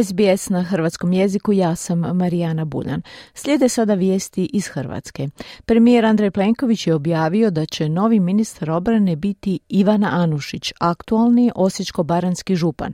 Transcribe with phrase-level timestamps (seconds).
[0.00, 3.02] SBS na hrvatskom jeziku, ja sam Marijana Buljan.
[3.34, 5.28] Slijede sada vijesti iz Hrvatske.
[5.64, 12.54] Premijer Andrej Plenković je objavio da će novi ministar obrane biti Ivana Anušić, aktualni osječko-baranski
[12.54, 12.92] župan.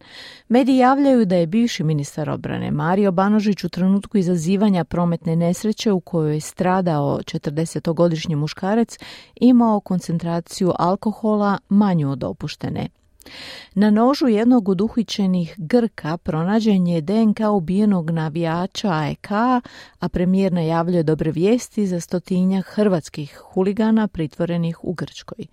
[0.48, 6.00] Mediji javljaju da je bivši ministar obrane Mario Banožić u trenutku izazivanja prometne nesreće u
[6.00, 8.98] kojoj je stradao 40-godišnji muškarac
[9.34, 12.88] imao koncentraciju alkohola manju od opuštene.
[13.74, 19.30] Na nožu jednog od uhićenih Grka pronađen je DNK ubijenog navijača AEK,
[19.98, 25.46] a premijer najavljuje dobre vijesti za stotinja hrvatskih huligana pritvorenih u Grčkoj.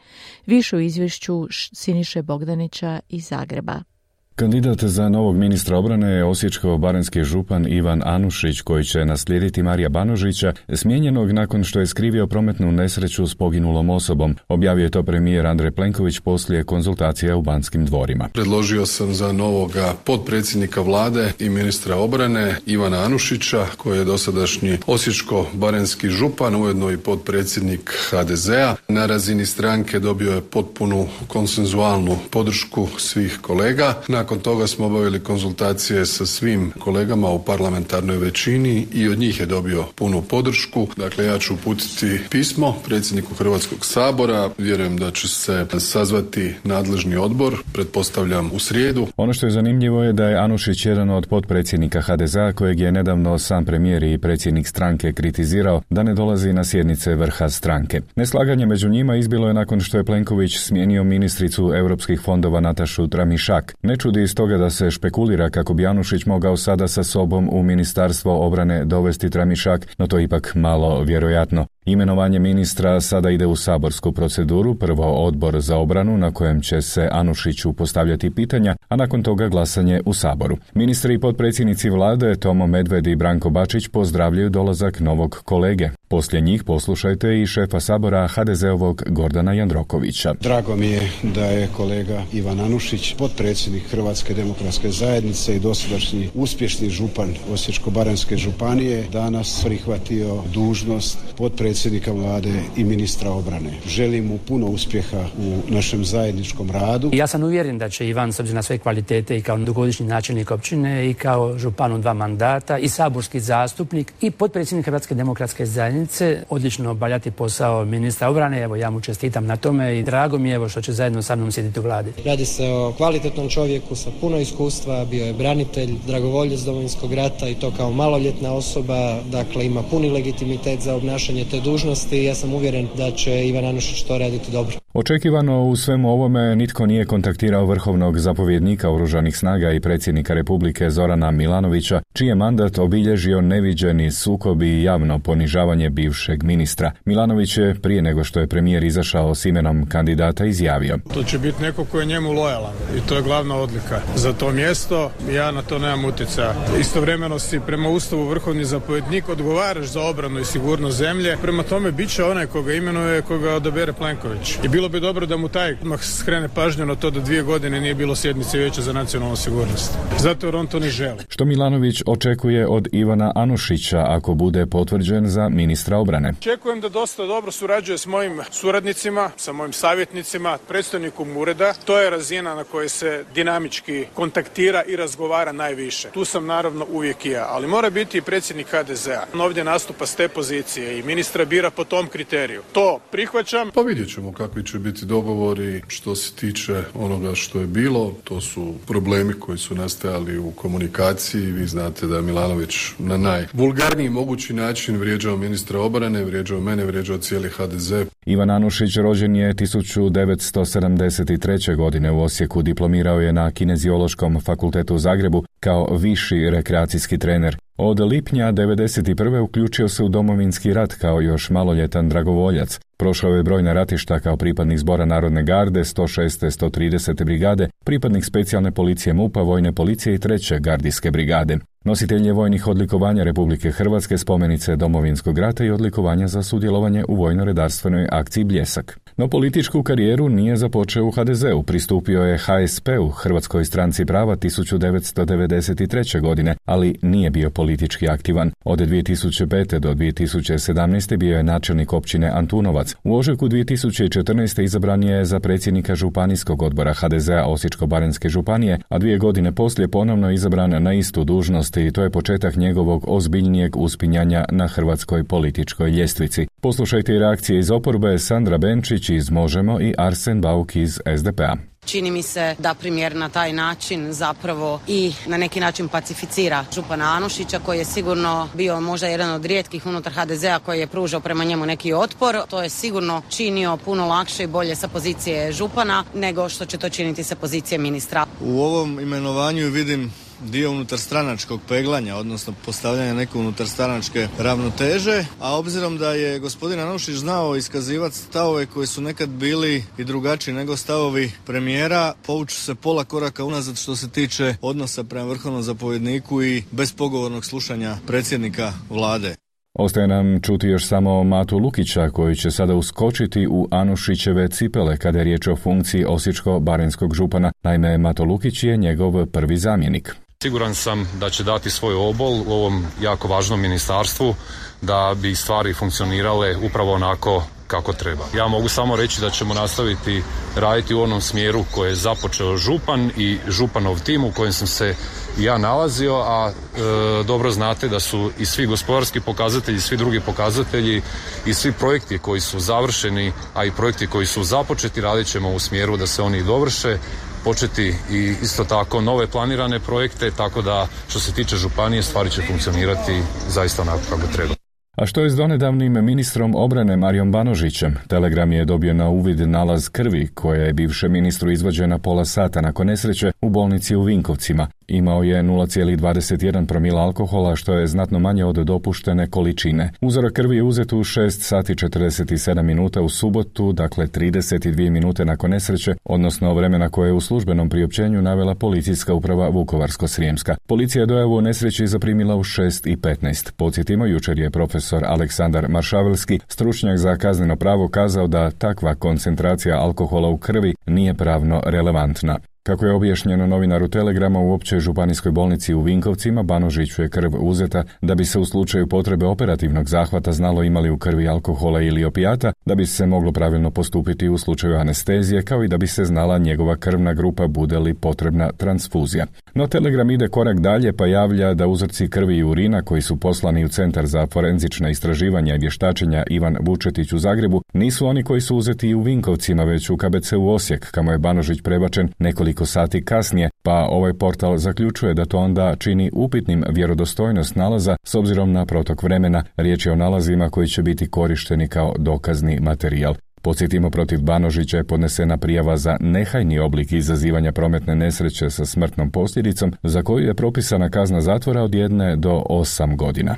[0.45, 3.94] Više u izvješću Siniše Bogdanića iz Zagreba.
[4.37, 10.53] Kandidat za novog ministra obrane je osječko-baranski župan Ivan Anušić koji će naslijediti Marija Banožića,
[10.73, 14.35] smijenjenog nakon što je skrivio prometnu nesreću s poginulom osobom.
[14.47, 18.29] Objavio je to premijer Andrej Plenković poslije konzultacija u Banskim dvorima.
[18.33, 26.09] Predložio sam za novoga potpredsjednika vlade i ministra obrane Ivana Anušića koji je dosadašnji osječko-baranski
[26.09, 28.75] župan, ujedno i potpredsjednik HDZ-a.
[28.87, 33.93] Na razini stranke dobio je potpunu konsenzualnu podršku svih kolega.
[34.07, 39.39] Na nakon toga smo obavili konzultacije sa svim kolegama u parlamentarnoj većini i od njih
[39.39, 40.87] je dobio punu podršku.
[40.97, 44.49] Dakle, ja ću uputiti pismo predsjedniku Hrvatskog sabora.
[44.57, 49.07] Vjerujem da će se sazvati nadležni odbor, pretpostavljam u srijedu.
[49.17, 53.39] Ono što je zanimljivo je da je Anušić jedan od potpredsjednika HDZ-a kojeg je nedavno
[53.39, 58.01] sam premijer i predsjednik stranke kritizirao da ne dolazi na sjednice vrha stranke.
[58.15, 63.75] Neslaganje među njima izbilo je nakon što je Plenković smijenio ministricu europskih fondova Natašu Tramišak.
[63.81, 68.45] Ne iz toga da se špekulira kako bi Anušić mogao sada sa sobom u Ministarstvo
[68.47, 71.67] obrane dovesti Tramišak, no to ipak malo vjerojatno.
[71.85, 77.09] Imenovanje ministra sada ide u saborsku proceduru, prvo odbor za obranu na kojem će se
[77.11, 80.57] Anušiću postavljati pitanja, a nakon toga glasanje u saboru.
[80.73, 85.89] Ministri i potpredsjednici vlade Tomo Medved i Branko Bačić pozdravljaju dolazak novog kolege.
[86.07, 90.33] Poslije njih poslušajte i šefa sabora HDZ-ovog Gordana Jandrokovića.
[90.41, 96.89] Drago mi je da je kolega Ivan Anušić, potpredsjednik Hrvatske demokratske zajednice i dosadašnji uspješni
[96.89, 101.74] župan Osječko-baranjske županije, danas prihvatio dužnost potpredsjednika
[102.13, 103.71] vlade i ministra obrane.
[103.87, 107.09] Želim mu puno uspjeha u našem zajedničkom radu.
[107.13, 110.51] Ja sam uvjeren da će Ivan, s obzirom na sve kvalitete i kao dugogodišnji načelnik
[110.51, 115.85] općine i kao župan u dva mandata i saborski zastupnik i potpredsjednik Hrvatske demokratske zajednice
[115.85, 118.61] zajednice, odlično obavljati posao ministra obrane.
[118.61, 121.35] Evo ja mu čestitam na tome i drago mi je evo što će zajedno sa
[121.35, 122.13] mnom sjediti u vladi.
[122.25, 127.55] Radi se o kvalitetnom čovjeku sa puno iskustva, bio je branitelj, dragovoljac Domovinskog rata i
[127.55, 132.53] to kao maloljetna osoba, dakle ima puni legitimitet za obnašanje te dužnosti i ja sam
[132.53, 134.84] uvjeren da će Ivan Anušić to raditi dobro.
[134.97, 141.31] Očekivano u svemu ovome nitko nije kontaktirao vrhovnog zapovjednika Oružanih snaga i predsjednika Republike Zorana
[141.31, 146.91] Milanovića, čiji je mandat obilježio neviđeni sukob i javno ponižavanje bivšeg ministra.
[147.05, 150.99] Milanović je, prije nego što je premijer izašao s imenom kandidata, izjavio.
[151.13, 154.51] To će biti neko ko je njemu lojalan i to je glavna odlika za to
[154.51, 155.11] mjesto.
[155.31, 156.53] Ja na to nemam utjecaja.
[156.79, 161.37] Istovremeno si prema Ustavu vrhovni zapovjednik odgovaraš za obranu i sigurnost zemlje.
[161.41, 164.57] Prema tome bit će onaj koga imenuje, koga odabere Plenković.
[164.63, 167.43] I bilo bilo bi dobro da mu taj odmah skrene pažnju na to da dvije
[167.43, 169.91] godine nije bilo sjednice Vijeća za nacionalnu sigurnost.
[170.19, 171.23] Zato jer on to ne želi.
[171.29, 176.33] Što Milanović očekuje od Ivana Anušića ako bude potvrđen za ministra obrane?
[176.39, 181.73] Očekujem da dosta dobro surađuje s mojim suradnicima, sa mojim savjetnicima, predstavnikom ureda.
[181.85, 186.09] To je razina na kojoj se dinamički kontaktira i razgovara najviše.
[186.13, 189.25] Tu sam naravno uvijek i ja, ali mora biti i predsjednik HDZ-a.
[189.33, 192.61] On ovdje nastupa s te pozicije i ministra bira po tom kriteriju.
[192.73, 193.71] To prihvaćam.
[193.71, 198.13] Pa vidjet ćemo kakvi će će biti dogovori što se tiče onoga što je bilo.
[198.23, 201.51] To su problemi koji su nastajali u komunikaciji.
[201.51, 207.17] Vi znate da je Milanović na najvulgarniji mogući način vrijeđao ministra obrane, vrijeđao mene, vrijeđao
[207.17, 207.91] cijeli HDZ.
[208.25, 211.75] Ivan Anušić rođen je 1973.
[211.75, 212.61] godine u Osijeku.
[212.61, 217.57] Diplomirao je na Kineziološkom fakultetu u Zagrebu kao viši rekreacijski trener.
[217.77, 219.39] Od lipnja 1991.
[219.39, 222.79] uključio se u domovinski rat kao još maloljetan dragovoljac.
[222.97, 226.69] Prošao je brojna ratišta kao pripadnik zbora Narodne garde, 106.
[226.69, 227.23] 130.
[227.23, 231.57] brigade, pripadnik specijalne policije MUPA, vojne policije i treće gardijske brigade.
[231.85, 238.07] Nositelj je vojnih odlikovanja Republike Hrvatske, spomenice Domovinskog rata i odlikovanja za sudjelovanje u vojno-redarstvenoj
[238.11, 238.99] akciji Bljesak.
[239.17, 246.21] No političku karijeru nije započeo u HDZ-u, pristupio je HSP-u, Hrvatskoj stranci prava 1993.
[246.21, 248.51] godine, ali nije bio politički aktivan.
[248.63, 249.79] Od 2005.
[249.79, 251.17] do 2017.
[251.17, 252.95] bio je načelnik općine Antunovac.
[253.03, 254.63] U ožujku 2014.
[254.63, 260.83] izabran je za predsjednika Županijskog odbora HDZ-a Osječko-Baranjske županije, a dvije godine poslije ponovno izabran
[260.83, 266.47] na istu dužnost i to je početak njegovog ozbiljnijeg uspinjanja na hrvatskoj političkoj ljestvici.
[266.61, 271.55] Poslušajte i reakcije iz oporbe Sandra Benčić iz Možemo i Arsen Bauk iz SDP-a.
[271.85, 277.13] Čini mi se da premijer na taj način zapravo i na neki način pacificira župana
[277.15, 281.43] Anušića koji je sigurno bio možda jedan od rijetkih unutar HDZ-a koji je pružao prema
[281.43, 282.37] njemu neki otpor.
[282.49, 286.89] To je sigurno činio puno lakše i bolje sa pozicije župana nego što će to
[286.89, 288.25] činiti sa pozicije ministra.
[288.41, 295.57] U ovom imenovanju vidim dio unutar stranačkog peglanja, odnosno postavljanja neke unutar stranačke ravnoteže, a
[295.57, 300.77] obzirom da je gospodin Anušić znao iskazivati stavove koji su nekad bili i drugačiji nego
[300.77, 306.63] stavovi premijera, povuču se pola koraka unazad što se tiče odnosa prema vrhovnom zapovjedniku i
[306.71, 309.35] bezpogovornog slušanja predsjednika vlade.
[309.73, 315.17] Ostaje nam čuti još samo Matu Lukića koji će sada uskočiti u Anušićeve cipele kada
[315.17, 317.51] je riječ o funkciji Osječko-Barenskog župana.
[317.63, 320.15] Naime, Mato Lukić je njegov prvi zamjenik.
[320.45, 324.35] Siguran sam da će dati svoj obol u ovom jako važnom ministarstvu
[324.81, 328.25] da bi stvari funkcionirale upravo onako kako treba.
[328.35, 330.23] Ja mogu samo reći da ćemo nastaviti
[330.55, 334.95] raditi u onom smjeru koje je započeo župan i županov tim u kojem sam se
[335.39, 341.01] ja nalazio, a e, dobro znate da su i svi gospodarski pokazatelji, svi drugi pokazatelji
[341.45, 345.59] i svi projekti koji su završeni, a i projekti koji su započeti radit ćemo u
[345.59, 346.97] smjeru da se oni dovrše
[347.45, 352.41] početi i isto tako nove planirane projekte, tako da što se tiče županije stvari će
[352.41, 354.55] funkcionirati zaista onako kako treba.
[354.95, 357.95] A što je s donedavnim ministrom obrane Marijom Banožićem?
[358.07, 362.87] Telegram je dobio na uvid nalaz krvi koja je bivše ministru izvođena pola sata nakon
[362.87, 364.67] nesreće u bolnici u Vinkovcima.
[364.87, 369.91] Imao je 0,21 promila alkohola, što je znatno manje od dopuštene količine.
[370.01, 375.51] Uzorak krvi je uzet u 6 sati 47 minuta u subotu, dakle 32 minute nakon
[375.51, 380.55] nesreće, odnosno vremena koje je u službenom priopćenju navela policijska uprava Vukovarsko-Srijemska.
[380.67, 383.51] Policija je dojavu o nesreći zaprimila u 6 i 15.
[383.51, 390.29] Podsjetimo, jučer je profesor Aleksandar Maršavelski, stručnjak za kazneno pravo, kazao da takva koncentracija alkohola
[390.29, 392.39] u krvi nije pravno relevantna.
[392.67, 397.83] Kako je objašnjeno novinaru Telegrama u općoj županijskoj bolnici u Vinkovcima, Banožiću je krv uzeta
[398.01, 402.53] da bi se u slučaju potrebe operativnog zahvata znalo imali u krvi alkohola ili opijata,
[402.65, 406.37] da bi se moglo pravilno postupiti u slučaju anestezije, kao i da bi se znala
[406.37, 409.25] njegova krvna grupa bude li potrebna transfuzija.
[409.53, 413.65] No Telegram ide korak dalje pa javlja da uzorci krvi i urina koji su poslani
[413.65, 418.57] u Centar za forenzična istraživanja i vještačenja Ivan Vučetić u Zagrebu nisu oni koji su
[418.57, 422.65] uzeti i u Vinkovcima, već u KBC u Osijek, kamo je Banožić prebačen nekoliko nekoliko
[422.65, 428.51] sati kasnije, pa ovaj portal zaključuje da to onda čini upitnim vjerodostojnost nalaza s obzirom
[428.51, 429.43] na protok vremena.
[429.57, 433.15] Riječ je o nalazima koji će biti korišteni kao dokazni materijal.
[433.41, 439.73] Podsjetimo, protiv Banožića je podnesena prijava za nehajni oblik izazivanja prometne nesreće sa smrtnom posljedicom,
[439.83, 443.35] za koju je propisana kazna zatvora od jedne do osam godina.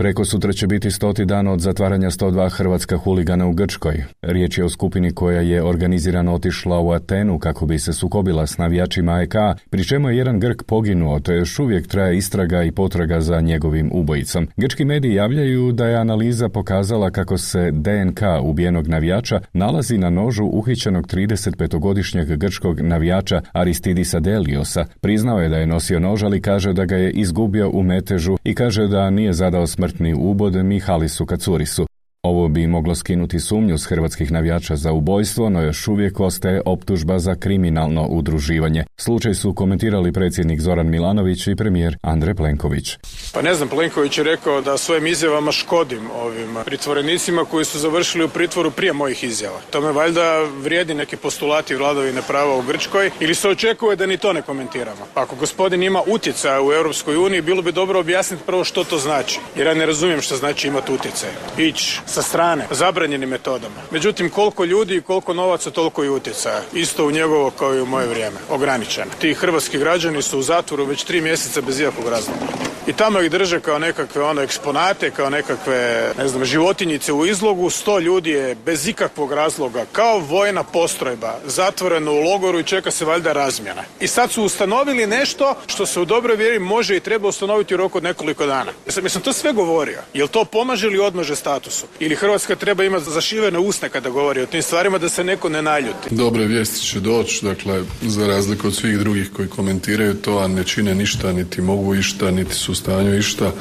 [0.00, 4.04] Preko sutra će biti stoti dan od zatvaranja 102 hrvatska huligana u Grčkoj.
[4.22, 8.58] Riječ je o skupini koja je organizirano otišla u Atenu kako bi se sukobila s
[8.58, 9.34] navijačima EK,
[9.70, 13.90] pri čemu je jedan Grk poginuo, te još uvijek traje istraga i potraga za njegovim
[13.92, 14.48] ubojicom.
[14.56, 20.44] Grčki mediji javljaju da je analiza pokazala kako se DNK ubijenog navijača nalazi na nožu
[20.44, 24.84] uhićenog 35-godišnjeg grčkog navijača Aristidisa Deliosa.
[25.00, 28.54] Priznao je da je nosio nož, ali kaže da ga je izgubio u metežu i
[28.54, 31.89] kaže da nije zadao smrt smrtni ubod Mihalisu Kacurisu.
[32.22, 37.18] Ovo bi moglo skinuti sumnju s hrvatskih navijača za ubojstvo, no još uvijek ostaje optužba
[37.18, 38.84] za kriminalno udruživanje.
[38.96, 42.96] Slučaj su komentirali predsjednik Zoran Milanović i premijer Andrej Plenković.
[43.32, 48.24] Pa ne znam, Plenković je rekao da svojim izjavama škodim ovim pritvorenicima koji su završili
[48.24, 49.60] u pritvoru prije mojih izjava.
[49.70, 54.16] To me valjda vrijedi neki postulati vladavine prava u Grčkoj ili se očekuje da ni
[54.16, 55.06] to ne komentiramo.
[55.14, 58.98] Pa ako gospodin ima utjecaj u Europskoj uniji, bilo bi dobro objasniti prvo što to
[58.98, 59.40] znači.
[59.56, 61.30] Jer ja ne razumijem što znači imati utjecaj.
[61.58, 63.74] Ići sa strane, zabranjenim metodama.
[63.90, 66.62] Međutim, koliko ljudi i koliko novaca, toliko i utjecaja.
[66.72, 68.36] Isto u njegovo kao i u moje vrijeme.
[68.50, 69.10] Ograničeno.
[69.20, 72.69] Ti hrvatski građani su u zatvoru već tri mjeseca bez ikakvog razloga.
[72.86, 77.70] I tamo ih drže kao nekakve ono eksponate, kao nekakve, ne znam, životinjice u izlogu.
[77.70, 83.04] Sto ljudi je bez ikakvog razloga, kao vojna postrojba, zatvoreno u logoru i čeka se
[83.04, 83.82] valjda razmjena.
[84.00, 87.76] I sad su ustanovili nešto što se u dobroj vjeri može i treba ustanoviti u
[87.76, 88.72] roku od nekoliko dana.
[88.86, 89.98] Ja sam, to sve govorio.
[90.14, 91.86] Jel to pomaže ili odmaže statusu?
[92.00, 95.62] Ili Hrvatska treba imati zašivene usne kada govori o tim stvarima da se neko ne
[95.62, 96.08] naljuti?
[96.10, 100.64] Dobre vijesti će doći, dakle, za razliku od svih drugih koji komentiraju to, a ne
[100.64, 103.52] čine ništa, niti mogu išta, niti su u stanju išta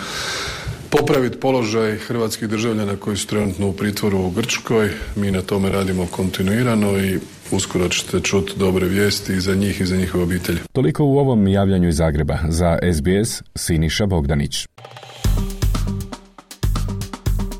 [0.90, 4.90] popraviti položaj hrvatskih državljana koji su trenutno u pritvoru u Grčkoj.
[5.16, 7.20] Mi na tome radimo kontinuirano i
[7.52, 10.60] uskoro ćete čuti dobre vijesti i za njih i za njihove obitelji.
[10.72, 12.38] Toliko u ovom javljanju iz Zagreba.
[12.50, 14.68] Za SBS Siniša Bogdanić.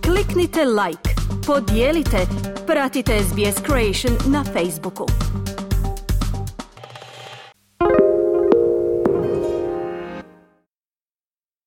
[0.04, 1.10] Kliknite like,
[1.48, 2.18] podijelite,
[2.68, 5.06] pratite SBS Creation na Facebooku.